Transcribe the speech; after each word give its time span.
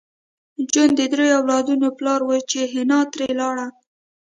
جون 0.71 0.89
د 0.99 1.01
دریو 1.11 1.37
اولادونو 1.39 1.87
پلار 1.97 2.21
و 2.25 2.29
چې 2.51 2.59
حنا 2.71 2.99
ترې 3.11 3.29
لاړه 3.39 3.67